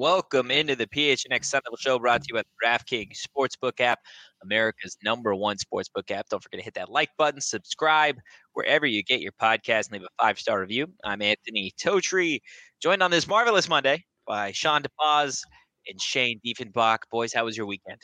[0.00, 3.98] Welcome into the PHNX Sun Devil Show brought to you by the DraftKings Sportsbook app,
[4.42, 6.26] America's number one sportsbook app.
[6.30, 8.16] Don't forget to hit that like button, subscribe
[8.54, 10.86] wherever you get your podcast, and leave a five star review.
[11.04, 12.40] I'm Anthony Totri,
[12.80, 15.42] joined on this marvelous Monday by Sean DePaz
[15.86, 17.00] and Shane Diefenbach.
[17.12, 18.00] Boys, how was your weekend?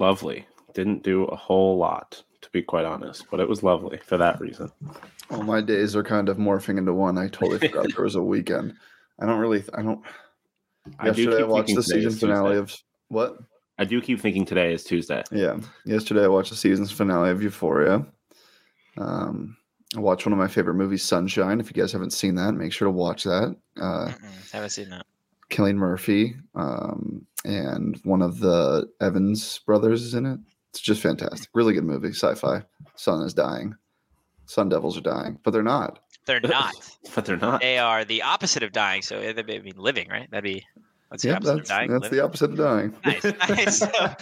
[0.00, 0.44] Lovely.
[0.74, 4.40] Didn't do a whole lot, to be quite honest, but it was lovely for that
[4.40, 4.72] reason.
[5.30, 7.18] Well, my days are kind of morphing into one.
[7.18, 8.74] I totally forgot there was a weekend.
[9.20, 10.02] I don't really, I don't.
[10.98, 12.58] I do Yesterday I, keep watched the today season finale Tuesday.
[12.58, 13.38] of what?
[13.78, 15.22] I do keep thinking today is Tuesday.
[15.30, 18.06] Yeah, yesterday I watched the season's finale of Euphoria.
[18.96, 19.56] Um,
[19.96, 21.60] I watched one of my favorite movies, Sunshine.
[21.60, 23.56] If you guys haven't seen that, make sure to watch that.
[23.80, 24.12] Uh,
[24.52, 25.06] haven't seen that.
[25.50, 30.40] Cillian Murphy um, and one of the Evans brothers is in it.
[30.70, 31.48] It's just fantastic.
[31.52, 32.62] Really good movie, sci-fi.
[32.96, 33.74] Sun is dying.
[34.46, 36.00] Sun devils are dying, but they're not.
[36.26, 36.74] They're not.
[37.14, 37.60] but they're not.
[37.60, 39.02] they are the opposite of dying.
[39.02, 40.30] So they'd be I mean, living, right?
[40.30, 40.64] That'd be
[41.12, 41.90] that's the opposite that's, of dying.
[41.90, 42.18] that's living.
[42.18, 42.94] the opposite of dying.
[43.04, 43.78] nice, nice.
[43.80, 44.14] So,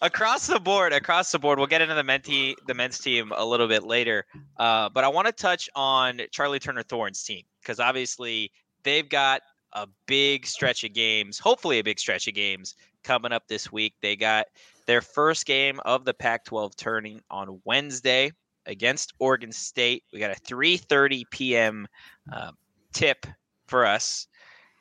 [0.00, 3.44] across the board, across the board, we'll get into the menti, the men's team a
[3.44, 4.24] little bit later.
[4.56, 8.50] Uh, but I want to touch on Charli Turner Thorne's team because obviously
[8.82, 9.42] they've got
[9.74, 13.92] a big stretch of games, hopefully a big stretch of games coming up this week.
[14.00, 14.46] They got
[14.86, 18.32] their first game of the Pac-12 turning on Wednesday
[18.68, 20.04] against Oregon State.
[20.12, 21.88] We got a 3:30 p.m.
[22.32, 22.52] Uh,
[22.92, 23.26] tip
[23.66, 24.28] for us,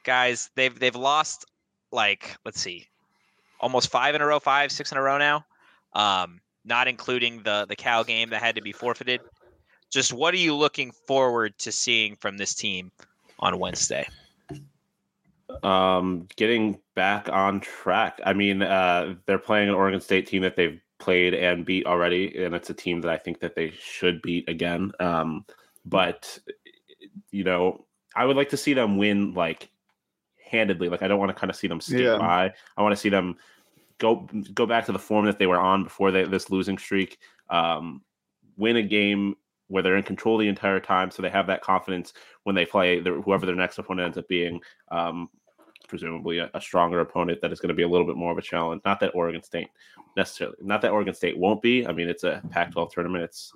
[0.04, 0.52] guys.
[0.56, 1.46] They've they've lost
[1.92, 2.86] like let's see,
[3.60, 5.46] almost five in a row, five, six in a row now.
[5.94, 9.22] Um, not including the the Cal game that had to be forfeited.
[9.90, 12.92] Just what are you looking forward to seeing from this team
[13.40, 14.06] on Wednesday?
[15.64, 18.20] Um, getting back on track.
[18.26, 22.44] I mean, uh, they're playing an Oregon State team that they've played and beat already,
[22.44, 24.92] and it's a team that I think that they should beat again.
[25.00, 25.46] Um,
[25.86, 26.38] but
[27.32, 27.86] you know,
[28.16, 29.70] I would like to see them win like
[30.44, 30.90] handedly.
[30.90, 32.18] Like I don't want to kind of see them skate Yeah.
[32.18, 32.54] by.
[32.76, 33.38] I want to see them
[34.00, 37.20] go go back to the form that they were on before they, this losing streak.
[37.50, 38.02] Um,
[38.58, 39.36] win a game
[39.68, 42.14] where they're in control the entire time, so they have that confidence
[42.44, 44.62] when they play their, whoever their next opponent ends up being.
[44.90, 45.30] Um,
[45.88, 48.38] presumably a, a stronger opponent that is going to be a little bit more of
[48.38, 48.82] a challenge.
[48.86, 49.70] Not that Oregon State
[50.16, 51.86] necessarily, not that Oregon State won't be.
[51.86, 53.24] I mean, it's a Pac-12 tournament.
[53.24, 53.52] It's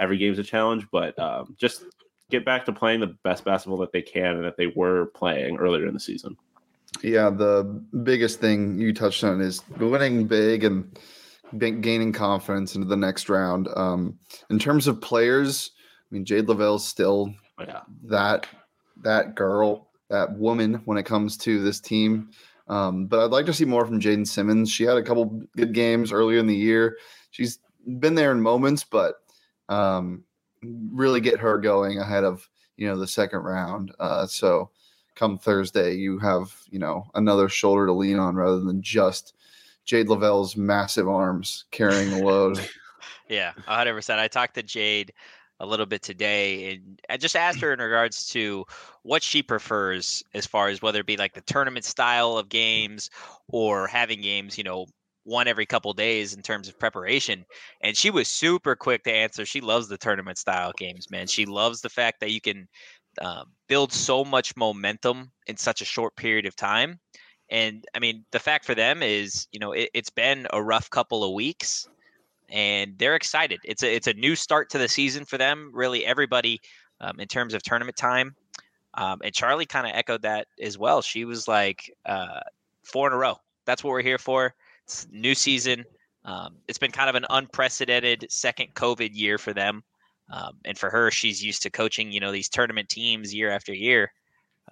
[0.00, 1.84] every game's a challenge, but um, just
[2.30, 5.56] get back to playing the best basketball that they can and that they were playing
[5.58, 6.36] earlier in the season.
[7.02, 7.64] Yeah, the
[8.02, 10.96] biggest thing you touched on is winning big and
[11.58, 13.68] gaining confidence into the next round.
[13.76, 14.18] Um,
[14.50, 18.46] in terms of players, I mean, Jade Loville's still But yeah, that
[19.02, 22.30] that girl, that woman when it comes to this team.
[22.68, 24.70] Um, but I'd like to see more from Jaddan Simmons.
[24.70, 26.96] She had a couple good games earlier in the year.
[27.30, 27.58] She's
[27.98, 29.16] been there in moments, but
[29.68, 30.24] um,
[30.62, 33.92] really get her going ahead of you know the second round.
[33.98, 34.70] Uh, so
[35.14, 39.34] come Thursday, you have you know another shoulder to lean on rather than just
[39.84, 42.58] Jade Loville's massive arms carrying the load.
[43.28, 44.20] Yeah, hundred percent.
[44.20, 45.12] I talked to Jade
[45.64, 48.64] a little bit today, and I just asked her in regards to
[49.02, 53.10] what she prefers as far as whether it be like the tournament style of games
[53.48, 54.86] or having games, you know,
[55.24, 57.44] one every couple days in terms of preparation.
[57.80, 59.46] And she was super quick to answer.
[59.46, 61.26] She loves the tournament style games, man.
[61.26, 62.68] She loves the fact that you can
[63.20, 67.00] um, build so much momentum in such a short period of time.
[67.50, 70.90] And I mean, the fact for them is, you know, it, it's been a rough
[70.90, 71.88] couple of weeks
[72.48, 73.60] and they're excited.
[73.64, 75.70] It's a it's a new start to the season for them.
[75.72, 76.60] Really, everybody
[77.00, 78.34] um, in terms of tournament time.
[78.94, 81.02] Um, and Charli kind of echoed that as well.
[81.02, 82.40] She was like, uh,
[82.84, 83.36] four in a row.
[83.64, 84.54] That's what we're here for.
[84.84, 85.84] It's new season.
[86.24, 89.82] Um, it's been kind of an unprecedented second COVID year for them.
[90.30, 93.74] Um, and for her, she's used to coaching, you know, these tournament teams year after
[93.74, 94.12] year.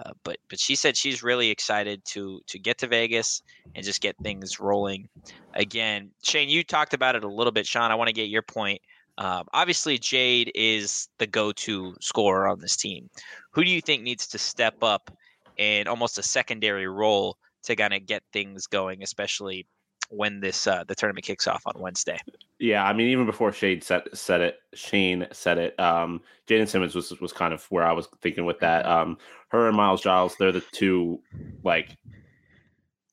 [0.00, 3.42] Uh, but but she said she's really excited to to get to Vegas
[3.74, 5.08] and just get things rolling
[5.54, 6.10] again.
[6.22, 7.66] Shane, you talked about it a little bit.
[7.66, 8.80] Sean, I want to get your point.
[9.18, 13.10] Um, obviously, Jade is the go-to scorer on this team.
[13.50, 15.10] Who do you think needs to step up
[15.58, 19.66] in almost a secondary role to kind of get things going, especially
[20.12, 22.18] when this uh, the tournament kicks off on Wednesday.
[22.58, 25.78] Yeah, I mean, even before Shane said said it, Shane said it.
[25.80, 28.86] Um, Jaddan Simmons was was kind of where I was thinking with that.
[28.86, 29.18] Um,
[29.48, 31.20] her and Mael Gilles, they're the two,
[31.62, 31.96] like,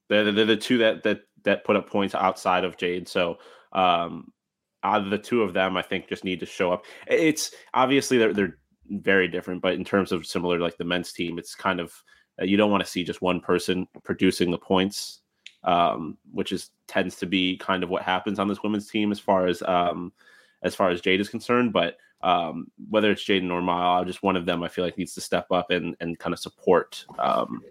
[0.07, 3.07] they're, they're the two that that that put up points outside of Jade.
[3.07, 3.37] So,
[3.73, 4.31] um,
[4.83, 6.85] out of the two of them, I think just need to show up.
[7.07, 8.57] It's obviously they're they're
[8.89, 11.93] very different, but in terms of similar, like the men's team, it's kind of
[12.41, 15.21] uh, you don't want to see just one person producing the points
[15.63, 19.19] um, which is tends to be kind of what happens on this women's team as
[19.19, 20.11] far as um,
[20.63, 21.71] as far as Jade is concerned.
[21.71, 25.13] But um, whether it's Jaddan or Mael, just one of them, I feel like needs
[25.13, 27.63] to step up and and kind of support um,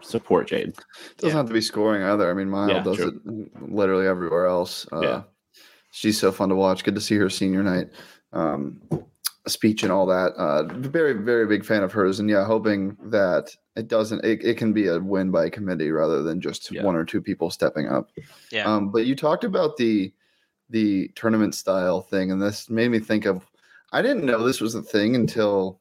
[0.00, 0.74] support Jade.
[1.18, 1.36] Doesn't yeah.
[1.36, 2.28] have to be scoring either.
[2.28, 3.20] I mean, Mael yeah, does true.
[3.24, 4.86] it literally everywhere else.
[4.92, 5.22] Uh, yeah.
[5.92, 6.84] She's so fun to watch.
[6.84, 7.88] Good to see her senior night
[8.32, 8.80] um,
[9.46, 10.32] speech and all that.
[10.34, 12.20] Uh, very, very big fan of hers.
[12.20, 16.22] And yeah, hoping that it doesn't it, it can be a win by committee rather
[16.22, 16.82] than just yeah.
[16.82, 18.10] one or two people stepping up
[18.50, 20.12] yeah um, but you talked about the
[20.68, 23.50] the tournament style thing and this made me think of
[23.92, 25.80] i didn't know this was a thing until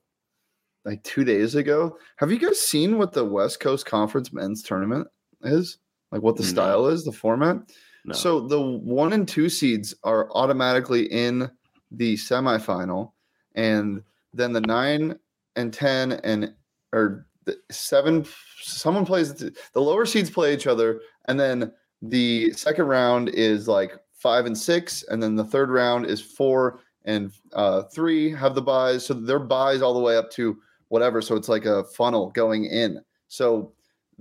[0.85, 5.07] like two days ago have you guys seen what the west coast conference men's tournament
[5.43, 5.77] is
[6.11, 6.49] like what the no.
[6.49, 7.57] style is the format
[8.05, 8.13] no.
[8.13, 11.49] so the one and two seeds are automatically in
[11.91, 13.11] the semifinal
[13.55, 14.03] and
[14.33, 15.17] then the nine
[15.55, 16.53] and ten and
[16.93, 17.25] or
[17.71, 18.25] seven
[18.61, 21.01] someone plays the lower seeds play each other.
[21.25, 25.03] And then the second round is like five and six.
[25.09, 29.05] And then the third round is four and uh, three have the buys.
[29.05, 30.57] So their buys all the way up to
[30.89, 31.21] whatever.
[31.21, 33.01] So it's like a funnel going in.
[33.27, 33.73] So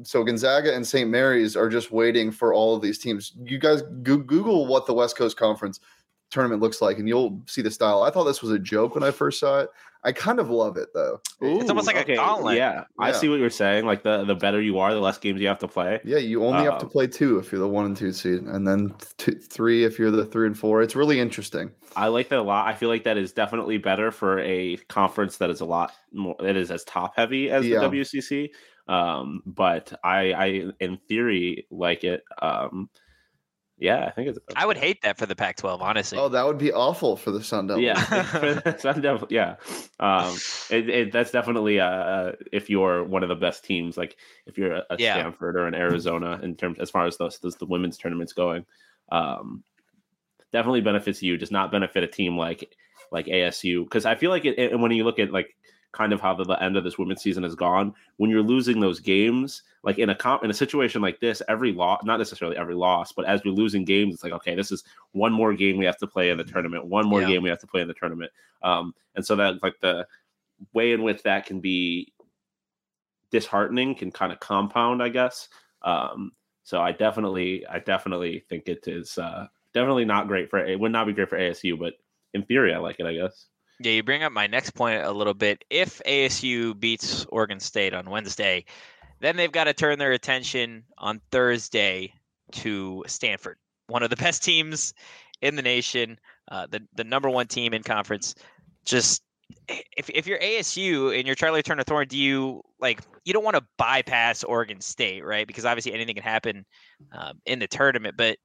[0.04, 3.32] so gonzaga and st mary's are just waiting for all of these teams.
[3.42, 5.80] You guys go- google what the west coast conference
[6.30, 8.02] tournament looks like, and you'll see the style.
[8.02, 9.70] I thought this was a joke when I first saw it.
[10.04, 11.20] I kind of love it though.
[11.42, 12.12] Ooh, it's almost like okay.
[12.12, 12.56] a gauntlet.
[12.56, 13.84] Yeah, yeah, I see what you're saying.
[13.84, 16.00] Like the the better you are, the less games you have to play.
[16.04, 18.42] Yeah, you only have to um, play two if you're the one and two seed,
[18.42, 20.82] and then two, three if you're the three and four.
[20.82, 21.72] It's really interesting.
[21.96, 22.68] I like that a lot.
[22.68, 26.36] I feel like that is definitely better for a conference that is a lot more
[26.38, 27.80] that is as top heavy as yeah.
[27.80, 28.50] the WCC.
[28.86, 32.22] Um, but I, I in theory like it.
[32.40, 32.88] Um,
[33.80, 34.38] yeah, I think it's.
[34.56, 36.18] I would hate that for the Pac-12, honestly.
[36.18, 37.84] Oh, that would be awful for the Sun Devils.
[37.84, 39.30] Yeah, Sun Devils.
[39.30, 39.56] Yeah,
[40.00, 40.36] um,
[40.70, 44.16] it, it, that's definitely uh, uh, if you're one of the best teams, like
[44.46, 45.14] if you're a, a yeah.
[45.14, 48.66] Stanford or an Arizona in terms as far as those, those the women's tournaments going,
[49.12, 49.62] um,
[50.52, 51.36] definitely benefits you.
[51.36, 52.74] Does not benefit a team like
[53.12, 55.54] like ASU because I feel like it, it, when you look at like
[55.92, 57.94] kind of how the, the, end of this women's season has gone.
[58.18, 61.72] When you're losing those games, like in a comp, in a situation like this, every
[61.72, 64.84] loss, not necessarily every loss, but as you're losing games, it's like okay, this is
[65.12, 67.28] one more game we have to play in the tournament, one more yeah.
[67.28, 68.30] game we have to play in the tournament,
[68.62, 70.06] um, and so that like the
[70.74, 72.12] way in which that can be
[73.30, 75.48] disheartening can kind of compound, I guess.
[75.82, 76.32] Um,
[76.64, 80.92] so I definitely, I definitely think it is uh, definitely not great for it would
[80.92, 81.94] not be great for ASU, but
[82.34, 83.46] in theory, I like it, I guess.
[83.80, 85.64] Yeah, you bring up my next point a little bit.
[85.70, 88.64] If ASU beats Oregon State on Wednesday,
[89.20, 92.12] then they've got to turn their attention on Thursday
[92.52, 94.94] to Stanford, one of the best teams
[95.42, 96.18] in the nation,
[96.50, 98.34] uh, the the number one team in conference.
[98.84, 99.22] Just
[99.68, 103.56] if if you're ASU and you're Charli Turner Thorne, do you like you don't want
[103.56, 105.46] to bypass Oregon State, right?
[105.46, 106.64] Because obviously anything can happen
[107.12, 108.38] um, in the tournament, but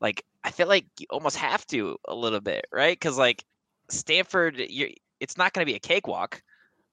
[0.00, 2.94] like I feel like you almost have to a little bit, right?
[2.94, 3.44] Because like
[3.92, 6.42] Stanford, it's not going to be a cakewalk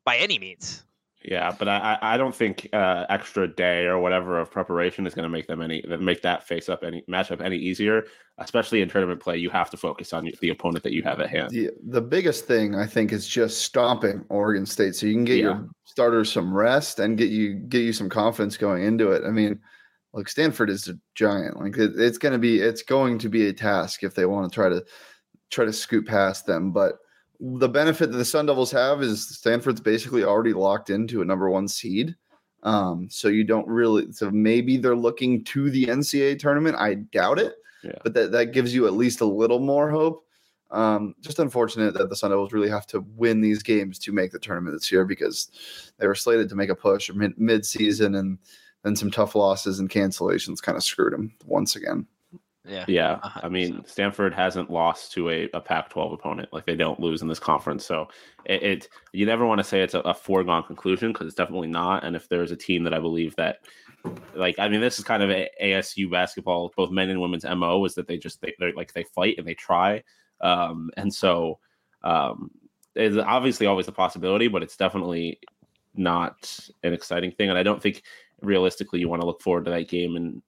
[0.05, 0.83] by any means.
[1.23, 5.23] Yeah, but I I don't think uh, extra day or whatever of preparation is going
[5.23, 8.05] to make them any make that face up any matchup any easier.
[8.37, 11.29] Especially in tournament play, you have to focus on the opponent that you have at
[11.29, 11.49] hand.
[11.49, 15.37] The, the biggest thing I think is just stomping Oregon State, so you can get
[15.37, 15.43] yeah.
[15.43, 19.23] your starters some rest and get you get you some confidence going into it.
[19.25, 19.59] I mean,
[20.13, 21.59] like Stanford is a giant.
[21.59, 24.49] Like it, it's going to be it's going to be a task if they want
[24.49, 24.85] to try to
[25.49, 26.71] try to scoot past them.
[26.71, 26.99] But
[27.39, 31.49] the benefit that the Sun Devils have is Stanford's basically already locked into a number
[31.49, 32.15] one seed.
[32.63, 36.75] Um, so you don't really so maybe they're looking to the NCAA tournament.
[36.77, 37.55] I doubt it.
[37.83, 37.99] Yeah.
[38.03, 40.25] But that, that gives you at least a little more hope.
[40.71, 44.31] Um, just unfortunate that the Sun Devils really have to win these games to make
[44.31, 45.49] the tournament this year because
[45.97, 48.37] they were slated to make a push mid mid season and
[48.83, 52.05] then some tough losses and cancellations kind of screwed them once again.
[52.67, 52.85] Yeah.
[52.87, 56.49] Yeah, Uh-huh, I mean Stanford hasn't lost to a, a Pac-12 opponent.
[56.51, 58.07] Like they don't lose in this conference, so
[58.45, 61.69] it, it you never want to say it's a, a foregone conclusion because it's definitely
[61.69, 62.03] not.
[62.03, 63.59] And if there's a team that I believe that,
[64.35, 67.83] like I mean, this is kind of a, ASU basketball, both men and women's mo
[67.85, 70.03] is that they just they they're like they fight and they try,
[70.41, 71.59] um, and so
[72.03, 72.51] um,
[72.95, 75.39] it's obviously always a possibility, but it's definitely
[75.95, 77.49] not an exciting thing.
[77.49, 78.03] And I don't think
[78.41, 80.41] realistically you want to look forward to that game and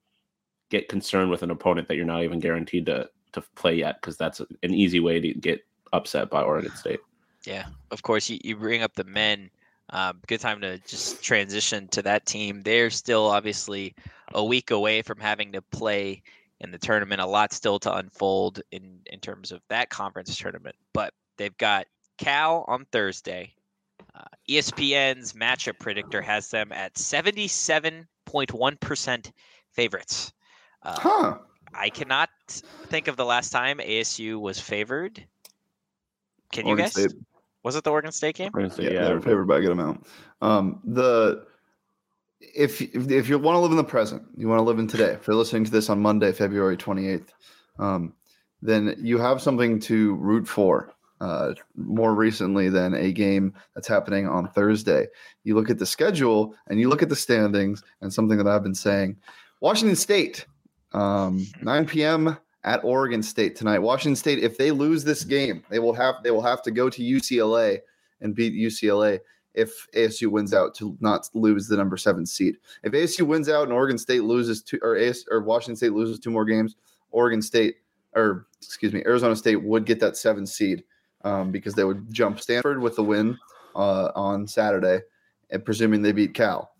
[0.70, 4.16] get concerned with an opponent that you're not even guaranteed to to play yet because
[4.16, 7.00] that's an easy way to get upset by Oregon State.
[7.44, 8.28] Yeah, of course.
[8.28, 9.50] You, you bring up the men.
[9.90, 12.62] Um, good time to just transition to that team.
[12.62, 13.94] They're still obviously
[14.34, 16.22] a week away from having to play
[16.60, 17.20] in the tournament.
[17.20, 21.86] A lot still to unfold in in terms of that conference tournament, but they've got
[22.18, 23.52] Cal on Thursday.
[24.14, 29.32] Uh, ESPN's matchup predictor has them at seventy-seven point one percent
[29.72, 30.32] favorites.
[30.82, 31.38] Uh, Huh.
[31.72, 32.30] I cannot
[32.88, 35.24] think of the last time ASU was favored.
[36.52, 36.92] Can you guess?
[36.92, 37.12] State.
[37.62, 38.50] Was it the Oregon State game?
[38.54, 40.06] Oregon State, Yeah, yeah, they were favored by a good amount.
[40.40, 41.46] Um, the
[42.40, 44.88] if if, if you want to live in the present, you want to live in
[44.88, 45.12] today.
[45.12, 47.28] If you're listening to this on Monday, February 28th,
[47.78, 48.14] um,
[48.62, 50.92] then you have something to root for.
[51.20, 55.06] Uh, more recently than a game that's happening on Thursday.
[55.44, 58.62] You look at the schedule and you look at the standings, and something that I've
[58.62, 59.18] been saying:
[59.60, 60.46] Washington State,
[60.92, 62.36] um, 9 p.m.
[62.64, 63.78] at Oregon State tonight.
[63.78, 66.90] Washington State, if they lose this game, they will have they will have to go
[66.90, 67.78] to UCLA
[68.20, 69.20] and beat UCLA
[69.54, 72.56] if ASU wins out to not lose the number seven seed.
[72.82, 76.18] If ASU wins out and Oregon State loses two or AS, or Washington State loses
[76.18, 76.76] two more games,
[77.10, 77.76] Oregon State
[78.14, 80.84] or excuse me, Arizona State would get that seven seed
[81.24, 83.38] um, because they would jump Stanford with the win
[83.74, 85.00] uh, on Saturday,
[85.50, 86.72] and presuming they beat Cal.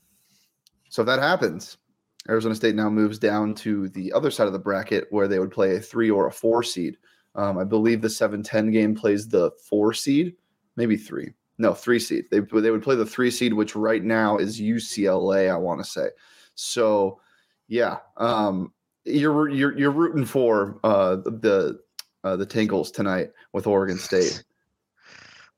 [0.88, 1.78] So if that happens,
[2.28, 5.50] Arizona State now moves down to the other side of the bracket where they would
[5.50, 6.96] play a three or a four seed.
[7.34, 10.34] Um, I believe the 7 10 game plays the four seed,
[10.76, 11.32] maybe three.
[11.58, 12.24] No, three seed.
[12.30, 15.88] They, they would play the three seed, which right now is UCLA, I want to
[15.88, 16.08] say.
[16.54, 17.20] So,
[17.68, 18.72] yeah, um,
[19.04, 21.80] you're, you're, you're rooting for uh, the
[22.22, 24.44] uh, the Tinkles tonight with Oregon State.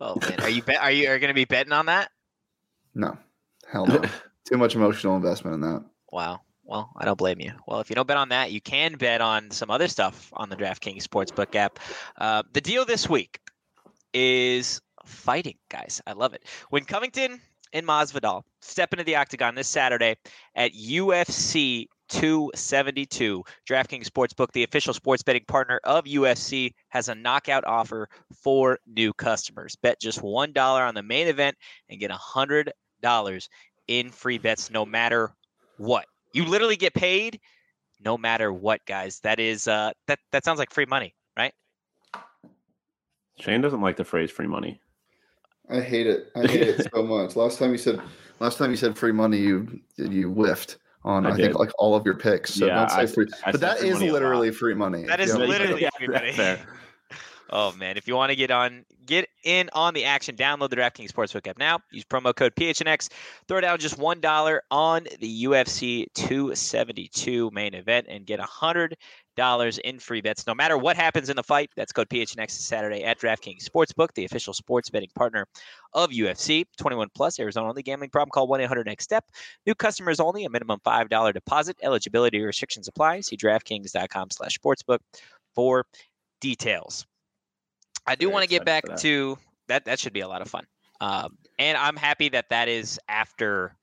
[0.05, 0.81] Oh man, are you bet?
[0.81, 2.11] Are you are going to be betting on that?
[2.93, 3.17] No,
[3.71, 4.03] hell no.
[4.45, 5.85] Too much emotional investment in that.
[6.11, 6.41] Wow.
[6.73, 7.53] Well, I don't blame you.
[7.67, 10.49] Well, if you don't bet on that, you can bet on some other stuff on
[10.49, 11.79] the DraftKings Sportsbook app.
[12.17, 13.41] Uh, the deal this week
[14.15, 16.01] is fighting, guys.
[16.07, 16.47] I love it.
[16.71, 17.43] When Covington
[17.75, 20.17] and Masvidal step into the octagon this Saturday
[20.55, 27.67] at UFC 272, DraftKings Sportsbook, the official sports betting partner of UFC, has a knockout
[27.67, 28.09] offer
[28.43, 29.77] for new customers.
[29.77, 31.55] Bet just $1 on the main event
[31.91, 33.49] and get $100
[33.89, 35.35] in free bets no matter
[35.77, 36.07] what.
[36.33, 37.41] You literally get paid
[38.05, 39.21] no matter what, guys.
[39.21, 41.53] That is uh that that sounds like free money, right?
[43.39, 44.81] Shane doesn't like the phrase free money.
[45.71, 46.29] I hate it.
[46.37, 47.37] I hate it so much.
[47.37, 48.01] Last time you said
[48.41, 51.95] last time you said free money, you you whiffed on I I, think like all
[51.95, 52.55] of your picks.
[52.55, 53.27] So Yeah, don't say I- free.
[53.45, 54.15] I but said that free is money a lot.
[54.15, 55.05] literally free money.
[55.05, 55.37] That is Yeah.
[55.37, 56.33] literally Yeah, free money.
[57.55, 60.77] Oh man, if you want to get on get in on the action, download the
[60.77, 61.81] DraftKings Sportsbook app now.
[61.91, 63.13] Use promo code PHNX.
[63.47, 68.97] Throw down just one dollar on the UFC 272 main event and get a hundred
[69.37, 70.47] dollars in free bets.
[70.47, 74.25] No matter what happens in the fight, that's code PHNX Saturday at DraftKings Sportsbook, the
[74.25, 75.47] official sports betting partner
[75.93, 76.65] of UFC.
[76.79, 77.83] 21 plus, Arizona only.
[77.83, 78.31] Gambling problem?
[78.31, 79.27] Call 1 800 Next Step.
[79.67, 80.47] New customers only.
[80.47, 81.77] A minimum five dollar deposit.
[81.83, 83.21] Eligibility restrictions apply.
[83.21, 85.01] See DraftKings.com/sportsbook
[85.55, 85.85] for
[86.41, 87.05] details.
[88.07, 88.99] I do want to get back that.
[89.01, 89.85] to that.
[89.85, 90.65] That should be a lot of fun.
[91.01, 93.75] Um, and I'm happy that that is after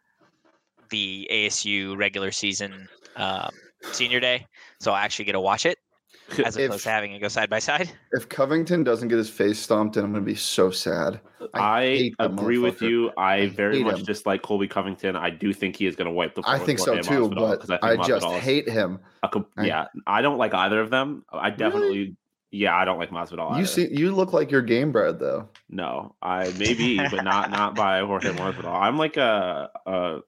[0.89, 3.49] the ASU regular season um,
[3.91, 4.45] senior day.
[4.79, 5.77] So I actually get to watch it
[6.45, 7.91] as If- opposed to having it go side by side.
[8.11, 11.19] If Covington doesn't get his face stomped in, I'm gonna be so sad.
[11.53, 13.11] I, hate that agree with you.
[13.17, 14.05] I, I very much him.
[14.05, 15.15] dislike Colby Covington.
[15.15, 16.55] I do think he is going to wipe the floor.
[16.55, 18.99] I think so Jorge too, but but 'cause think I just Masvidal is hate him.
[19.23, 21.23] a com- I- yeah, I don't like either of them.
[21.31, 22.17] I definitely,
[22.51, 23.51] yeah, I don't like Masvidal.
[23.51, 23.65] You either.
[23.67, 25.49] see, you look like you're game bred though.
[25.69, 28.73] No, I maybe, but not not by Jorge Masvidal.
[28.73, 30.19] I'm like a a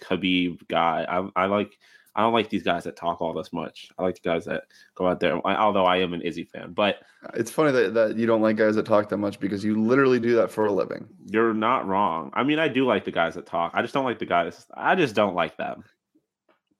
[0.00, 1.04] Khabib guy.
[1.08, 1.76] I I like
[2.18, 3.90] I don't like these guys that talk all this much.
[3.96, 4.64] I like the guys that
[4.96, 5.40] go out there.
[5.46, 6.96] I, although I am an Izzy fan, but
[7.34, 10.18] It's funny that, that you don't like guys that talk that much because you literally
[10.18, 11.06] do that for a living.
[11.26, 12.32] you're not wrong.
[12.34, 13.70] I mean, I do like the guys that talk.
[13.74, 14.66] I just don't like the guys.
[14.74, 15.84] I just don't like them.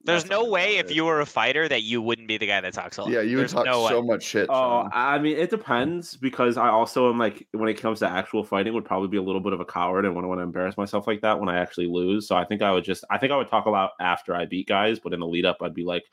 [0.05, 0.95] There's no way if it.
[0.95, 3.11] you were a fighter that you wouldn't be the guy that talks a lot.
[3.11, 4.07] Yeah, you would There's talk no so way.
[4.07, 4.47] much shit.
[4.49, 4.91] Oh, Sean.
[4.95, 8.73] I mean, it depends because I also am like when it comes to actual fighting,
[8.75, 11.07] would probably be a little bit of a coward and wouldn't want to embarrass myself
[11.07, 12.27] like that when I actually lose.
[12.29, 14.47] So I think I would just, I think I would talk a lot after I
[14.47, 16.05] beat guys, but in the lead up, I'd be like,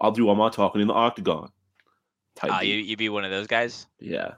[0.00, 1.50] I'll do all my talking in the octagon.
[2.36, 2.86] Type Uh, you beat.
[2.86, 3.86] you be one of those guys.
[4.00, 4.34] yeah.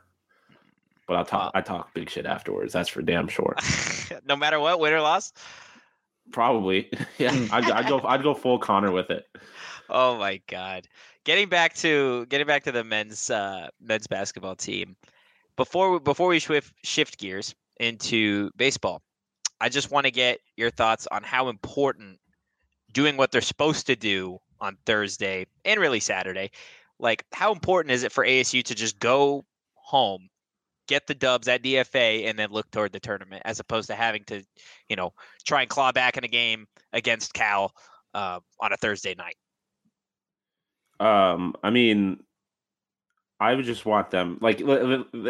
[1.07, 1.49] But I'll talk.
[1.54, 2.73] Uh, I talk big shit afterwards.
[2.73, 3.57] That's for damn sure.
[4.28, 5.33] no matter what, win or loss.
[6.32, 6.90] Probably.
[7.18, 7.32] yeah.
[7.50, 8.00] I'd, I'd go.
[8.04, 9.26] I'd go full Conor with it.
[9.88, 10.87] Oh my god.
[11.25, 14.96] Getting back to getting back to the men's uh, men's basketball team.
[15.56, 19.02] Before we, before we shift shift gears into baseball,
[19.60, 22.18] I just want to get your thoughts on how important
[22.92, 26.50] doing what they're supposed to do on Thursday and really Saturday.
[26.99, 29.44] Like how important is it for ASU to just go
[29.75, 30.28] home,
[30.90, 34.25] get the dubs at DFA and then look toward the tournament as opposed to having
[34.25, 34.42] to,
[34.88, 35.12] you know,
[35.47, 37.73] try and claw back in a game against Cal
[38.12, 39.37] uh, on a Thursday night.
[40.99, 42.18] Um, I mean,
[43.38, 44.61] I would just want them like.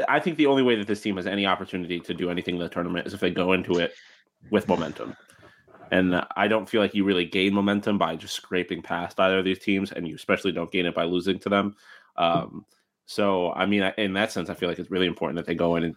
[0.09, 2.61] I think the only way that this team has any opportunity to do anything in
[2.63, 3.93] the tournament is if they go into it
[4.51, 5.15] with momentum.
[5.93, 9.45] And I don't feel like you really gain momentum by just scraping past either of
[9.45, 11.77] these teams, and you especially don't gain it by losing to them.
[12.17, 12.65] Um,
[13.11, 15.75] so, I mean, in that sense, I feel like it's really important that they go
[15.75, 15.97] in and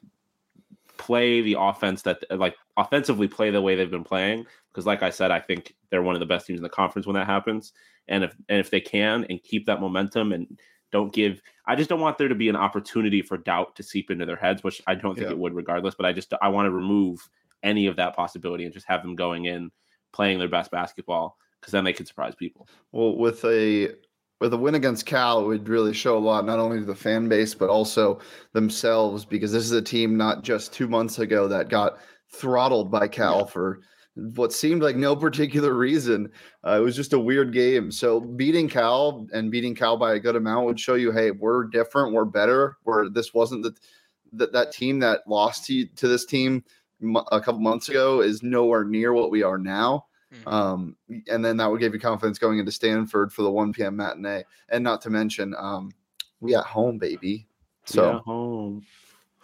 [0.98, 4.48] play the offense that, like, offensively play the way they've been playing.
[4.72, 7.05] Because, like I said, I think they're one of the best teams in the conference
[7.05, 7.72] when that happens.
[8.08, 10.60] And if and if they can and keep that momentum and
[10.91, 14.10] don't give, I just don't want there to be an opportunity for doubt to seep
[14.10, 15.34] into their heads, which I don't think Yeah.
[15.34, 15.93] it would, regardless.
[15.93, 17.29] But I just I want to remove
[17.62, 19.70] any of that possibility and just have them going in
[20.13, 22.67] playing their best basketball because then they could surprise people.
[22.91, 23.89] Well, with a
[24.43, 26.93] with a win against Cal, it would really show a lot, not only to the
[26.93, 28.19] fan base but also
[28.51, 33.07] themselves, because this is a team not just two months ago that got throttled by
[33.07, 33.79] Cal for
[34.35, 36.29] what seemed like no particular reason.
[36.67, 37.89] Uh, it was just a weird game.
[37.89, 41.63] So beating Cal and beating Cal by a good amount would show you, hey, we're
[41.69, 42.75] different, we're better.
[42.83, 43.73] Where this wasn't the
[44.33, 46.65] that that team that lost to to this team
[47.31, 50.07] a couple months ago is nowhere near what we are now.
[50.34, 50.52] Mhm.
[50.52, 50.96] Um,
[51.28, 53.96] and then that would give you confidence going into Stanford for the 1 p.m.
[53.96, 54.44] matinee.
[54.70, 55.92] And not to mention, um,
[56.40, 57.18] we at home, baby.
[57.22, 57.46] We
[57.84, 58.86] at So home.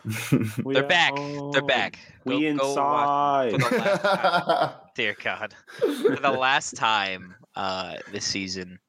[0.64, 1.14] We They're at back.
[1.52, 2.00] They're back.
[2.26, 3.52] We Go- go inside.
[3.52, 4.72] for the last time.
[4.96, 5.54] Dear God.
[5.78, 8.80] For the last time uh, this season,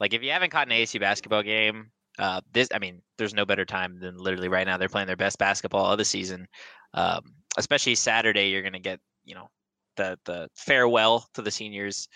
[0.00, 3.44] like if you haven't caught an ASU basketball game, uh, this I mean, there's no
[3.44, 4.76] better time than literally right now.
[4.76, 6.46] They're playing their best basketball of the season.
[6.94, 9.48] Um, especially Saturday, you're gonna get you know
[9.96, 12.08] the the farewell to the seniors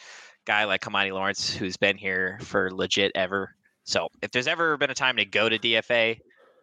[0.47, 3.55] guy like Kimani Lawrence, who's been here for legit ever.
[3.85, 6.19] So if there's ever been a time to go to DFA,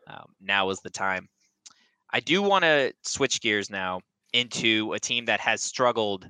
[0.08, 1.28] um, now is the time.
[2.12, 4.02] I do want to switch gears now
[4.34, 6.30] into a team that has struggled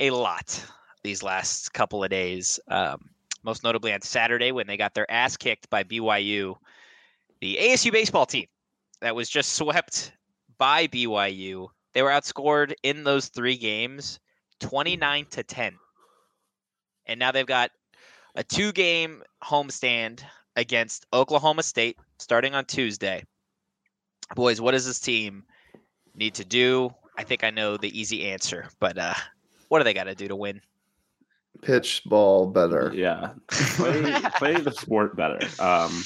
[0.00, 0.64] a lot
[1.02, 2.58] these last couple of days.
[2.68, 3.10] Um,
[3.42, 6.56] most notably on Saturday when they got their ass kicked by BYU,
[7.40, 8.46] the ASU baseball team
[9.00, 10.12] that was just swept
[10.58, 11.68] by BYU.
[11.94, 14.18] They were outscored in those three games
[14.60, 15.78] 29 to 10.
[17.06, 17.70] And now they've got
[18.34, 20.22] a two game homestand
[20.56, 23.24] against Oklahoma State starting on Tuesday.
[24.34, 25.44] Boys, what does this team
[26.14, 26.92] need to do?
[27.16, 29.14] I think I know the easy answer, but uh,
[29.68, 30.60] what do they got to do to win?
[31.62, 32.90] Pitch ball better.
[32.94, 34.02] Yeah, play,
[34.36, 35.38] play the sport better.
[35.60, 36.02] Um,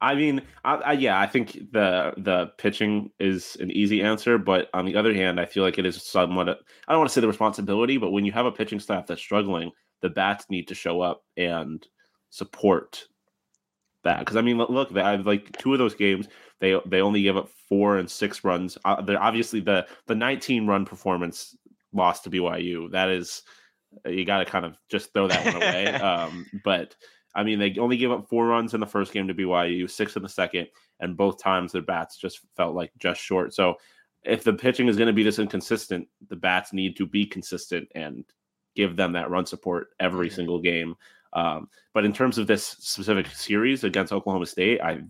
[0.00, 4.68] I mean, I, I, yeah, I think the the pitching is an easy answer, but
[4.74, 6.48] on the other hand, I feel like it is somewhat.
[6.48, 9.20] I don't want to say the responsibility, but when you have a pitching staff that's
[9.20, 9.70] struggling,
[10.02, 11.86] the bats need to show up and
[12.30, 13.06] support
[14.02, 14.18] that.
[14.18, 16.28] Because I mean, look, they have like two of those games.
[16.60, 18.76] They they only give up four and six runs.
[18.84, 21.56] Uh, they're obviously the the 19 run performance
[21.92, 22.90] lost to BYU.
[22.90, 23.42] That is
[24.06, 25.86] you got to kind of just throw that one away.
[25.94, 26.94] um, but
[27.34, 30.16] I mean, they only gave up four runs in the first game to BYU, six
[30.16, 30.68] in the second,
[31.00, 33.52] and both times their bats just felt like just short.
[33.54, 33.76] So
[34.22, 37.88] if the pitching is going to be this inconsistent, the bats need to be consistent
[37.94, 38.24] and
[38.76, 40.34] give them that run support every Mhm.
[40.34, 40.96] single game.
[41.32, 45.02] Um, but in terms of this specific series against Oklahoma State, I,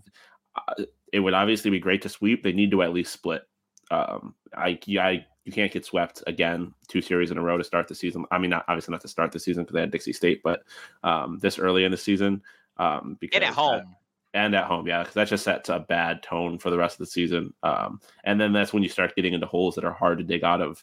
[0.57, 2.43] I it would obviously be great to sweep.
[2.43, 3.43] They need to at least split.
[3.91, 7.87] Um, I, I you can't get swept again two series in a row to start
[7.89, 8.25] the season.
[8.31, 10.63] I mean, not obviously not to start the season because they had Dixie State, but
[11.03, 12.43] um, this early in the season,
[12.79, 13.97] um, because And at that- home.
[14.33, 16.99] and at home, yeah, because that just sets a bad tone for the rest of
[17.07, 17.53] the season.
[17.63, 20.45] Um, and then that's when you start getting into holes that are hard to dig
[20.45, 20.83] out of,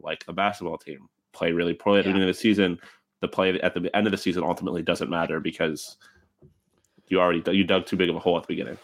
[0.00, 2.12] like the basketball team play really poorly at the Yeah.
[2.14, 2.78] beginning of the season.
[3.20, 5.96] The play at the end of the season ultimately doesn't matter because
[7.08, 8.78] you already you dug too big of a hole at the beginning.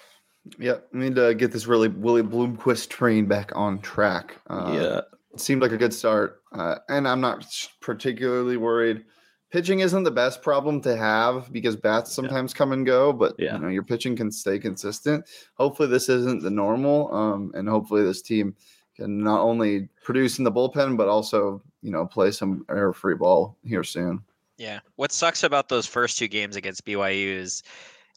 [0.58, 0.88] Yep.
[0.92, 4.36] We need to get this really Willie Bloomquist train back on track.
[4.48, 7.46] Uh, it seemed like a good start, uh, and I'm not
[7.80, 9.04] particularly worried.
[9.50, 13.54] Pitching isn't the best problem to have because bats sometimes come and go, but Yeah.
[13.54, 15.24] you know your pitching can stay consistent.
[15.54, 18.54] Hopefully, this isn't the normal, um, and hopefully, this team
[18.94, 23.14] can not only produce in the bullpen but also you know play some air free
[23.14, 24.22] ball here soon.
[24.58, 24.80] Yeah.
[24.96, 27.62] What sucks about those first two games against BYU is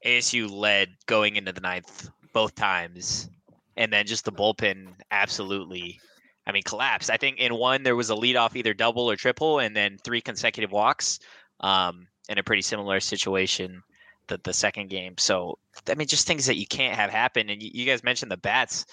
[0.03, 3.29] ASU led going into the ninth both times,
[3.77, 5.99] and then just the bullpen absolutely,
[6.45, 7.09] I mean, collapsed.
[7.09, 9.97] I think in one there was a lead off either double or triple, and then
[10.03, 11.19] three consecutive walks.
[11.59, 13.83] Um, in a pretty similar situation,
[14.27, 15.15] the the second game.
[15.17, 15.57] So
[15.89, 17.49] I mean, just things that you can't have happen.
[17.49, 18.85] And you, you guys mentioned the bats.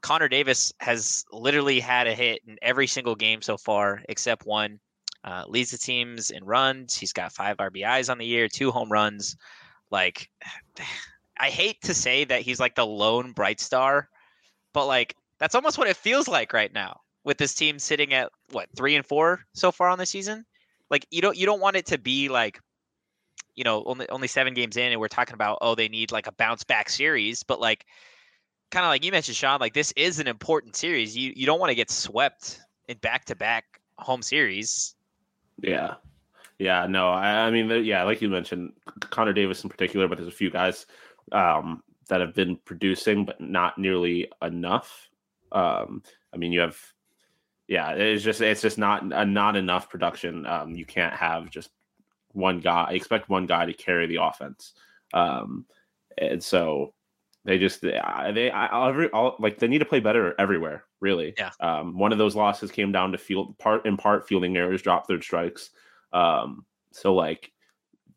[0.00, 4.78] Connor Davis has literally had a hit in every single game so far, except one.
[5.24, 6.94] Uh, leads the teams in runs.
[6.94, 9.36] He's got five RBIs on the year, two home runs.
[9.90, 10.28] Like,
[11.38, 14.08] I hate to say that he's like the lone bright star,
[14.72, 18.30] but like that's almost what it feels like right now with this team sitting at
[18.52, 20.44] what three and four so far on the season.
[20.90, 22.60] Like you don't you don't want it to be like,
[23.54, 26.26] you know, only only seven games in, and we're talking about oh they need like
[26.26, 27.86] a bounce back series, but like
[28.70, 31.16] kind of like you mentioned, Sean, like this is an important series.
[31.16, 33.64] You you don't want to get swept in back to back
[33.98, 34.94] home series.
[35.62, 35.94] Yeah.
[36.58, 40.28] Yeah, no, I, I mean, yeah, like you mentioned, Connor Davis in particular, but there's
[40.28, 40.86] a few guys
[41.32, 45.10] um, that have been producing, but not nearly enough.
[45.54, 46.78] Um, I mean, you have,
[47.68, 50.44] yeah, it's just it's just not uh, not enough production.
[50.46, 51.70] Um, you can't have just
[52.32, 52.86] one guy.
[52.90, 54.74] I expect one guy to carry the offense,
[55.14, 55.64] um,
[56.18, 56.92] and so
[57.44, 58.00] they just they
[58.34, 60.84] they I, every all, like they need to play better everywhere.
[61.00, 61.50] Really, yeah.
[61.60, 65.06] Um, one of those losses came down to field part in part fielding errors, drop
[65.06, 65.70] third strikes.
[66.12, 67.52] Um, so like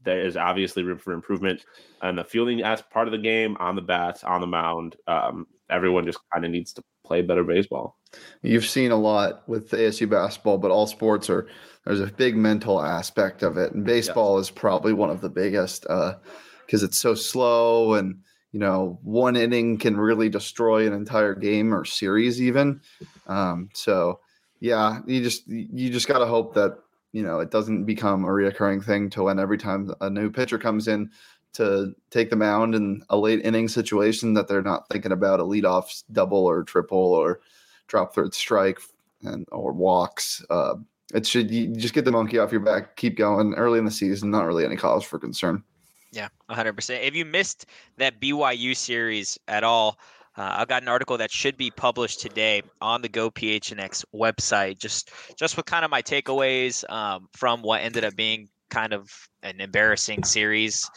[0.03, 1.65] there is obviously room for improvement
[2.01, 4.95] and the fielding as part of the game on the bats on the mound.
[5.07, 7.97] Um, everyone just kind of needs to play better baseball.
[8.41, 11.47] You've seen a lot with ASU basketball, but all sports are
[11.85, 14.47] there's a big mental aspect of it, and baseball yes.
[14.47, 18.19] is probably one of the biggest because uh, it's so slow and
[18.51, 22.81] you know one inning can really destroy an entire game or series even.
[23.27, 24.19] Um, so
[24.59, 26.77] yeah, you just you just got to hope that
[27.13, 30.57] you know it doesn't become a reoccurring thing to when every time a new pitcher
[30.57, 31.09] comes in
[31.53, 35.43] to take the mound in a late inning situation that they're not thinking about a
[35.43, 37.39] leadoff double or triple or
[37.87, 38.79] drop third strike
[39.23, 40.43] and or walks.
[40.49, 40.75] Uh,
[41.13, 43.91] it should you just get the monkey off your back, keep going early in the
[43.91, 44.29] season.
[44.29, 45.63] Not really any cause for concern.
[46.11, 47.01] Yeah, 100%.
[47.01, 47.65] If you missed
[47.97, 49.99] that BYU series at all,
[50.37, 54.77] uh, I've got an article that should be published today on the Go PHNX website,
[54.77, 59.09] just just with kind of my takeaways um, from what ended up being kind of
[59.43, 60.89] an embarrassing series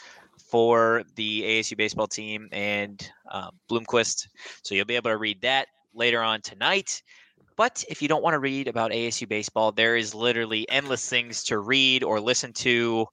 [0.50, 4.26] for the ASU baseball team and um, Bloomquist.
[4.62, 7.02] So you'll be able to read that later on tonight.
[7.56, 11.44] But if you don't want to read about ASU baseball, there is literally endless things
[11.44, 13.06] to read or listen to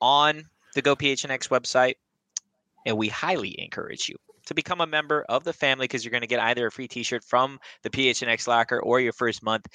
[0.00, 1.94] on the Go PHNX website.
[2.86, 6.22] And we highly encourage you to become a member of the family because you're going
[6.22, 9.66] to get either a free t-shirt from the PHNX locker or your first month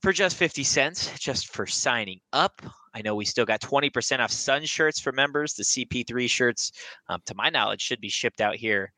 [0.00, 2.62] for just 50 cents just for signing up.
[2.98, 5.54] I know we still got 20% off Sun shirts for members.
[5.54, 6.72] The CP3 shirts,
[7.08, 8.92] um, to my knowledge, should be shipped out here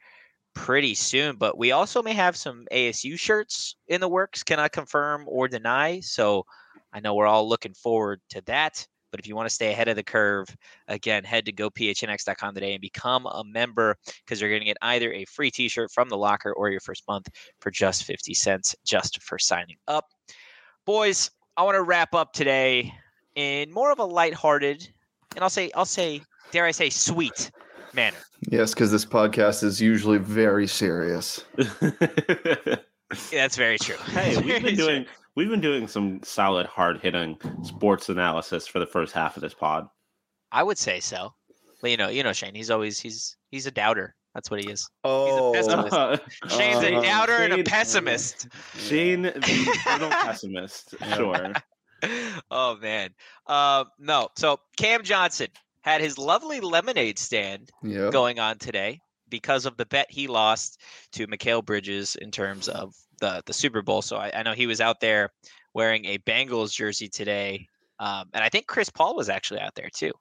[0.55, 1.37] pretty soon.
[1.37, 4.43] But we also may have some ASU shirts in the works.
[4.43, 6.01] Cannot confirm or deny.
[6.01, 6.47] So
[6.95, 8.87] I know we're all looking forward to that.
[9.11, 10.49] But if you want to stay ahead of the curve,
[10.89, 15.13] again, head to gophnx.com today and become a member because you're going to get either
[15.13, 17.29] a free t shirt from the locker or your first month
[17.61, 20.07] for just 50 cents just for signing up.
[20.87, 22.95] Boys, I want to wrap up today
[23.35, 24.88] in more of a lighthearted,
[25.35, 27.51] and I'll say, I'll say, dare I say, sweet
[27.95, 28.19] manner.
[28.51, 31.45] Yes, because this podcast is usually very serious.
[31.59, 32.77] yeah,
[33.31, 33.97] that's very true.
[33.97, 38.87] Hey, we've been doing We've been doing some solid, hard hitting sports analysis for the
[38.87, 39.87] first half of this pod.
[40.51, 41.33] I would say so.
[41.81, 42.55] But you know, you know, Shane.
[42.55, 44.14] He's always he's he's a doubter.
[44.35, 44.88] That's what he is.
[45.05, 45.95] Oh, he's a pessimist.
[45.95, 46.16] Uh,
[46.49, 48.49] Shane's a uh, doubter Shane, and a pessimist.
[48.77, 50.95] Shane, the pessimist.
[51.14, 51.53] Sure.
[52.51, 53.11] Oh man.
[53.47, 54.29] Uh, no.
[54.37, 55.49] So Cam Johnson
[55.83, 58.13] had his lovely lemonade stand yep.
[58.13, 60.81] going on today because of the bet he lost
[61.13, 64.03] to Mikal Bridges in terms of the the Super Bowl.
[64.03, 65.31] So I, I know he was out there
[65.75, 67.67] wearing a Bengals jersey today,
[67.99, 70.13] um, and I think Chris Paul was actually out there too.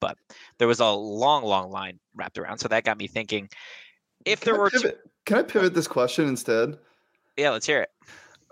[0.00, 0.16] But
[0.58, 3.48] there was a long, long line wrapped around, so that got me thinking.
[4.24, 5.10] If can there I were, pivot, two...
[5.26, 6.78] can I pivot this question instead?
[7.36, 7.90] Yeah, let's hear it.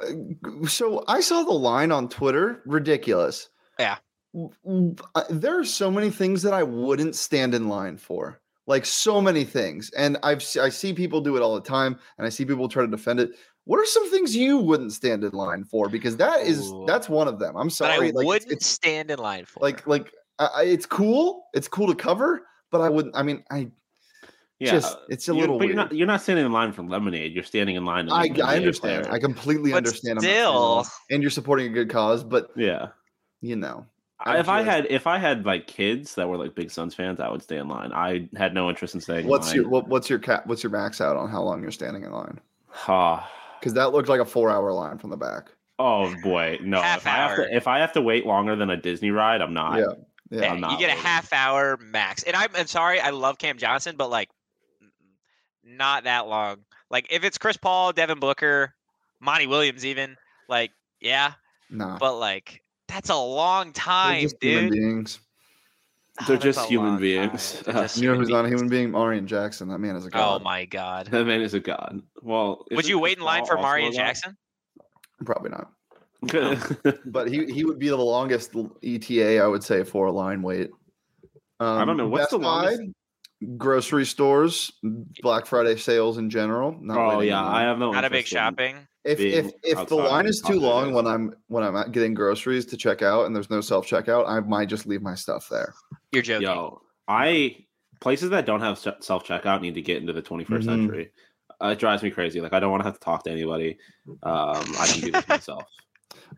[0.02, 2.62] Uh, so I saw the line on Twitter.
[2.66, 3.48] Ridiculous.
[3.78, 3.96] Yeah.
[5.30, 9.42] There are so many things that I wouldn't stand in line for like so many
[9.42, 12.68] things and i've i see people do it all the time and i see people
[12.68, 13.32] try to defend it
[13.64, 15.88] what are some things you wouldn't stand in line for?
[15.88, 16.84] Because that is Ooh.
[16.86, 17.56] that's one of them.
[17.56, 19.60] I'm sorry, but I like, wouldn't it's, stand in line for.
[19.60, 21.44] Like like I, it's cool.
[21.54, 23.16] It's cool to cover, but I wouldn't.
[23.16, 23.70] I mean, I
[24.60, 25.58] yeah, just it's a little.
[25.58, 25.68] But weird.
[25.70, 27.32] you're not you're not standing in line for lemonade.
[27.32, 28.10] You're standing in line.
[28.10, 29.04] I, I understand.
[29.06, 29.14] Player.
[29.14, 30.20] I completely but understand.
[30.20, 32.88] Still, and you're supporting a good cause, but yeah,
[33.40, 33.86] you know,
[34.20, 37.20] I- if I had if I had like kids that were like big Suns fans,
[37.20, 37.90] I would stay in line.
[37.92, 39.26] I had no interest in staying.
[39.26, 40.46] What's in your what, what's your cap?
[40.46, 42.38] What's your max out on how long you're standing in line?
[42.86, 45.48] Ah, Because that looked like a four hour line from the back.
[45.78, 46.82] oh boy, no!
[46.82, 47.36] Half if I have hour.
[47.48, 49.78] to if I have to wait longer than a Disney ride, I'm not.
[49.78, 49.84] Yeah.
[50.32, 50.42] Yeah.
[50.42, 52.22] Yeah, you not get a half hour max.
[52.22, 54.28] And I'm, I'm sorry, I love Cam Johnson, but like,
[55.76, 56.58] not that long.
[56.90, 58.74] Like, if it's Chris Paul, Devin Booker,
[59.20, 60.16] Monty Williams, even
[60.48, 61.32] like, yeah,
[61.70, 61.98] Nah.
[61.98, 64.72] but like, that's a long They're time, just human dude.
[64.72, 65.20] beings.
[66.20, 67.52] Oh, They're that's just human beings.
[67.62, 67.62] time.
[67.74, 68.90] They're just You know who's not a human being?
[68.90, 69.68] Marion Jackson.
[69.68, 70.40] That man is a god.
[70.40, 71.06] Oh my god.
[71.06, 72.02] That man is a god.
[72.22, 73.92] Well, Would you wait in line for also Marion?
[73.92, 74.36] Jackson?
[75.24, 75.70] Probably not.
[77.06, 80.70] But he he would be the longest ETA, I would say, for a line wait.
[81.60, 82.80] Um, I don't know what's the longest.
[82.80, 82.88] Buy,
[83.56, 84.70] grocery stores,
[85.22, 86.76] Black Friday sales in general.
[86.80, 87.92] Not oh waiting yeah, in I have no.
[87.92, 88.76] Not a big shopping.
[89.04, 92.76] If if if the line is too long when I'm when I'm getting groceries to
[92.76, 95.72] check out and there's no self checkout, I might just leave my stuff there.
[96.12, 96.48] You're joking.
[96.48, 97.64] Yo, I
[98.00, 100.64] places that don't have self checkout need to get into the 21st Mhm.
[100.64, 101.12] century.
[101.62, 102.40] Uh, it drives me crazy.
[102.40, 103.78] Like I don't want to have to talk to anybody.
[104.22, 105.64] Um, I can do this myself.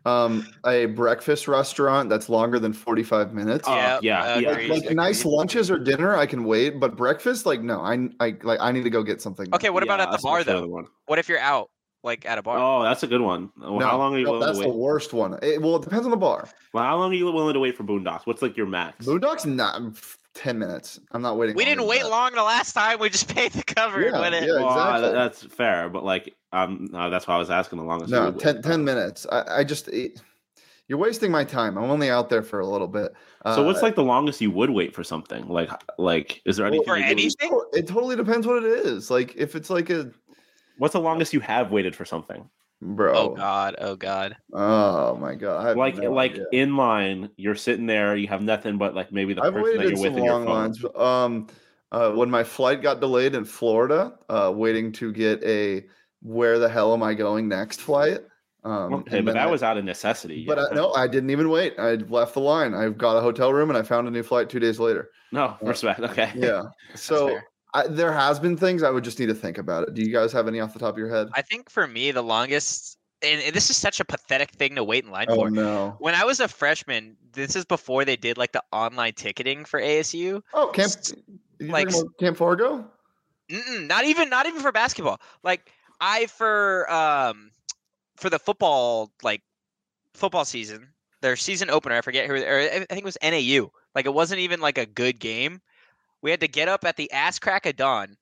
[0.05, 3.67] Um, a breakfast restaurant that's longer than 45 minutes.
[3.67, 4.49] Yep, yeah, yeah.
[4.51, 8.35] agreed, like nice lunches or dinner, I can wait, but breakfast, like no, I I
[8.43, 9.47] like I need to go get something.
[9.53, 10.67] Okay, what about Yeah, at the bar though?
[10.67, 10.85] one.
[11.05, 11.69] What if you're out,
[12.03, 12.57] like at a bar?
[12.57, 13.49] Oh, that's a good one.
[13.57, 15.37] Well, No, how long are you no, willing that's the worst one.
[15.41, 16.49] It, well, it depends on the bar.
[16.73, 18.25] Well, how long are you willing to wait for Boondocks?
[18.25, 19.05] What's like your max?
[19.05, 20.99] Boondocks, not f- 10 minutes.
[21.11, 21.55] I'm not waiting.
[21.55, 22.09] we didn't wait that.
[22.09, 22.99] long the last time.
[22.99, 24.01] We just paid the cover.
[24.01, 24.55] Yeah, when it, yeah.
[24.55, 25.11] Well, uh, exactly.
[25.13, 28.11] that's fair, but like, um, no, that's why I was asking the longest.
[28.11, 29.25] No, would 10, 10 minutes.
[29.31, 30.21] I, I just, it,
[30.87, 31.77] you're wasting my time.
[31.77, 33.13] I'm only out there for a little bit.
[33.45, 35.47] So what's Uh, like the longest you would wait for something?
[35.47, 36.85] Like, like, is there anything?
[36.85, 37.49] for anything?
[37.49, 39.09] to- It totally depends what it is.
[39.09, 40.11] Like if it's like a,
[40.77, 42.49] What's the longest you have waited for something?
[42.83, 43.13] Bro.
[43.15, 44.35] oh god, oh god.
[44.53, 45.77] Oh my god.
[45.77, 46.45] Like no like idea.
[46.51, 49.83] in line, you're sitting there, you have nothing but like maybe the I've person that
[49.83, 50.53] you're with some in your long phone.
[50.55, 50.85] lines.
[50.95, 51.47] Um,
[51.91, 55.85] uh, when my flight got delayed in Florida, uh, waiting to get a
[56.21, 58.19] where the hell am I going next flight.
[58.63, 60.45] Um, Okay, but that I- was out of necessity.
[60.47, 60.65] But yeah.
[60.71, 61.73] I, no, I didn't even wait.
[61.77, 62.73] I left the line.
[62.73, 65.09] I got a hotel room and I found a new flight two days later.
[65.33, 65.99] no respect.
[65.99, 66.63] Okay, Yeah.
[66.95, 67.45] so fair.
[67.73, 69.93] I, there has been things I would just need to think about it.
[69.93, 71.29] Do you guys have any off the top of your head?
[71.33, 74.83] I think for me the longest, and, and this is such a pathetic thing to
[74.83, 75.49] wait in line oh for.
[75.49, 75.95] no.
[75.99, 79.81] When I was a freshman, this is before they did like the online ticketing for
[79.81, 80.41] ASU.
[80.53, 80.93] Oh, Camp.
[81.59, 82.85] Like Camp Fargo?
[83.49, 85.19] Not even not even for basketball.
[85.43, 87.51] Like I for um
[88.17, 89.41] for the football like
[90.13, 90.89] football season,
[91.21, 91.95] their season opener.
[91.95, 92.35] I forget who.
[92.35, 93.71] Or I think it was NAU.
[93.95, 95.61] Like it wasn't even like a good game.
[96.23, 98.15] We had to get up at the ass crack of dawn,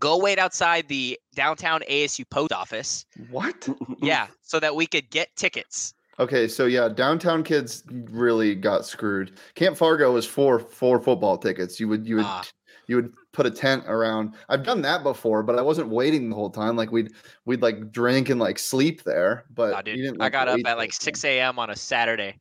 [0.00, 3.04] go wait outside the downtown ASU post office.
[3.30, 3.68] What?
[4.00, 5.94] Yeah, so that we could get tickets.
[6.18, 9.38] Okay, so yeah, downtown kids really got screwed.
[9.54, 11.78] Camp Fargo was for four football tickets.
[11.78, 12.44] You would you would Ah.
[12.86, 14.34] you would put a tent around.
[14.48, 16.76] I've done that before, but I wasn't waiting the whole time.
[16.76, 17.12] Like we'd
[17.44, 19.44] we'd like drink and like sleep there.
[19.54, 21.58] But Nah, dude, didn't, I got up at like 6 a.m.
[21.58, 22.38] on a Saturday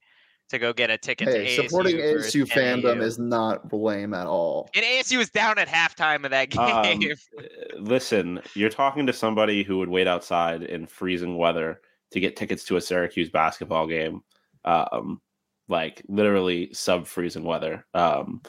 [0.51, 1.65] to go get a ticket Hey, to ASU.
[1.67, 3.03] supporting ASU fandom NAU.
[3.03, 4.69] is not lame at all.
[4.75, 7.11] And ASU was down at halftime of that game.
[7.41, 12.35] Um, Listen, you're talking to somebody who would wait outside in freezing weather to get
[12.35, 14.21] tickets to a Syracuse basketball game,
[14.65, 15.21] um,
[15.67, 17.85] like literally sub freezing weather.
[17.93, 18.41] Um,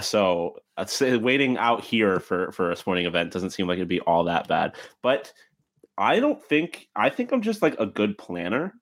[0.00, 0.90] so I'd
[1.22, 4.48] waiting out here for for a sporting event doesn't seem like it'd be all that
[4.48, 4.76] bad.
[5.02, 5.32] But
[5.96, 8.74] I don't think I think I'm just like a good planner,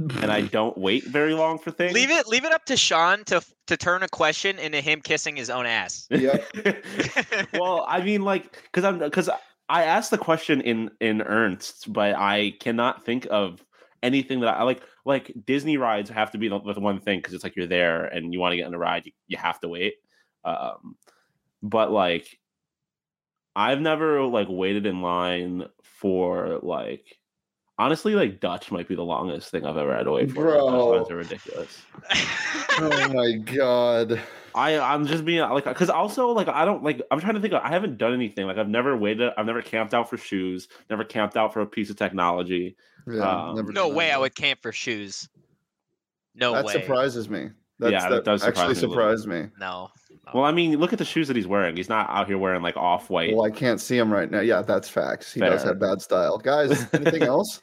[0.00, 1.92] and I don't wait very long for things.
[1.92, 5.36] leave it leave it up to Sean to to turn a question into him kissing
[5.36, 6.08] his own ass.
[6.20, 6.44] Yep.
[7.54, 9.28] well, I mean, like, because I'm because
[9.68, 13.64] I asked the question in in earnest, but I cannot think of
[14.02, 14.82] anything that I like.
[15.04, 18.04] Like Disney rides have to be the, the one thing because it's like you're there
[18.04, 19.94] and you want to get on a ride, you, you have to wait.
[20.44, 20.96] Um,
[21.62, 22.38] but like,
[23.56, 27.04] I've never like waited in line for like.
[27.80, 30.44] Honestly, like Dutch might be the longest thing I've ever had to wait for.
[30.44, 30.66] Dutch Bro.
[30.66, 31.82] lines are ridiculous.
[32.78, 34.20] oh my god.
[34.54, 37.54] I I'm just being like because also like I don't like I'm trying to think
[37.54, 40.68] of, I haven't done anything like I've never waited I've never camped out for shoes
[40.90, 44.14] never camped out for a piece of technology Yeah, Um, never no way that.
[44.14, 45.28] I would camp for shoes.
[46.34, 46.72] No That way.
[46.74, 47.48] surprises me.
[47.78, 49.56] That's, Yeah, that does actually surprise me surprised me.
[49.58, 49.88] No.
[50.32, 52.62] Well I mean look at the shoes that he's wearing he's not out here wearing
[52.62, 54.40] like off white Well, I can't see him right now.
[54.40, 55.32] Yeah, that's facts.
[55.32, 55.72] He does Fair.
[55.72, 56.38] have bad style.
[56.38, 57.60] Guys, anything else?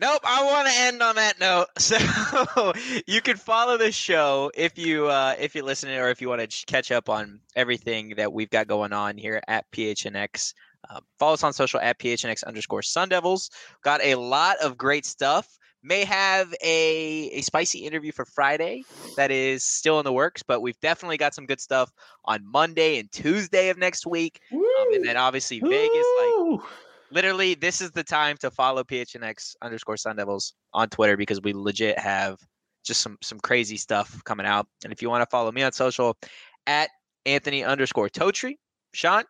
[0.00, 1.66] Nope, I want to end on that note.
[1.78, 2.72] So
[3.06, 6.48] you can follow the show if you uh, if you're listening or if you want
[6.48, 10.54] to catch up on everything that we've got going on here at PHNX.
[10.90, 13.50] Um, follow us on social at PHNX underscore Sun Devils.
[13.82, 18.84] Got a lot of great stuff may have a a spicy interview for Friday
[19.16, 21.90] that is still in the works, but we've definitely got some good stuff
[22.24, 26.06] on Monday and Tuesday of next week, um, and then obviously Vegas.
[26.20, 26.60] Like
[27.10, 31.52] literally, this is the time to follow PHNX underscore Sun Devils on Twitter because we
[31.52, 32.38] legit have
[32.84, 34.66] just some some crazy stuff coming out.
[34.84, 36.16] And if you want to follow me on social,
[36.66, 36.90] at
[37.26, 38.56] Anthony underscore Totri,
[38.92, 39.24] Sean.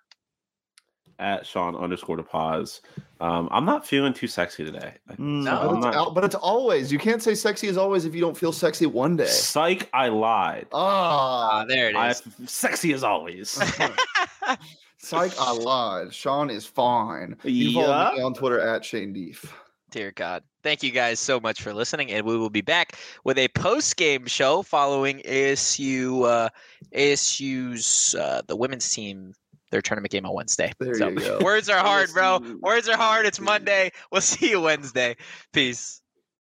[1.19, 2.81] At Sean underscore to pause.
[3.21, 4.95] Um, I'm not feeling too sexy today.
[5.13, 6.91] Mm, No, but, it's not- al- but it's always.
[6.93, 9.27] You can't say sexy as always if you don't feel sexy one day.
[9.27, 10.67] Psych, I lied.
[10.73, 11.97] Ah, Ah, there it is.
[11.97, 12.23] I, is.
[12.51, 13.51] sexy as always.
[14.99, 16.15] psych, I lied.
[16.15, 17.37] Sean is fine.
[17.45, 18.25] You can follow me Yeah.
[18.25, 19.53] on Twitter at Shane Deef.
[19.91, 20.43] Dear God.
[20.63, 22.11] Thank you guys so much for listening.
[22.13, 26.49] And we will be back with a post game show following ASU uh,
[26.95, 29.35] ASU's uh, the women's team
[29.73, 30.73] their tournament game on Wednesday.
[30.79, 31.39] There so you go.
[31.43, 32.41] words are hard, bro.
[32.61, 33.27] Words are hard.
[33.27, 33.91] It's Monday.
[34.13, 35.17] We'll see you Wednesday.
[35.53, 36.02] Peace.